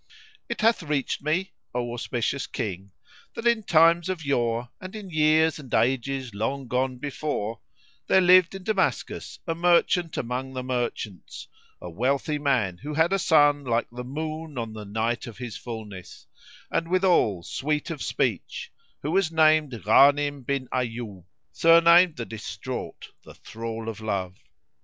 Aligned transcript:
It 0.49 0.61
hath 0.61 0.81
reached 0.81 1.21
me, 1.21 1.53
O 1.75 1.93
auspicious 1.93 2.47
King, 2.47 2.89
that 3.35 3.45
in 3.45 3.61
times 3.61 4.09
of 4.09 4.25
yore 4.25 4.69
and 4.81 4.95
in 4.95 5.11
years 5.11 5.59
and 5.59 5.71
ages 5.75 6.33
long 6.33 6.67
gone 6.67 6.97
before, 6.97 7.59
there 8.07 8.19
lived 8.19 8.55
in 8.55 8.63
Damascus 8.63 9.37
a 9.45 9.53
merchant 9.53 10.17
among 10.17 10.53
the 10.53 10.63
merchants, 10.63 11.47
a 11.79 11.87
wealthy 11.87 12.39
man 12.39 12.79
who 12.79 12.95
had 12.95 13.13
a 13.13 13.19
son 13.19 13.63
like 13.63 13.89
the 13.91 14.03
moon 14.03 14.57
on 14.57 14.73
the 14.73 14.85
night 14.85 15.27
of 15.27 15.37
his 15.37 15.55
fulness[FN#80] 15.59 16.25
and 16.71 16.87
withal 16.87 17.43
sweet 17.43 17.91
of 17.91 18.01
speech, 18.01 18.71
who 19.03 19.11
was 19.11 19.31
named 19.31 19.73
Ghánim 19.73 20.43
bin 20.43 20.67
'Ayyúb 20.69 21.25
surnamed 21.51 22.15
the 22.15 22.25
Distraught, 22.25 23.09
the 23.21 23.35
Thrall 23.35 23.87
o' 23.87 23.93
Love. 24.03 24.35